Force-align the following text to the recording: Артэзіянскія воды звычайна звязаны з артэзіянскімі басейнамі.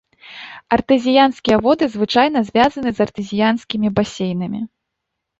Артэзіянскія 0.75 1.57
воды 1.65 1.89
звычайна 1.95 2.41
звязаны 2.47 2.93
з 2.99 3.05
артэзіянскімі 3.05 3.87
басейнамі. 3.99 4.61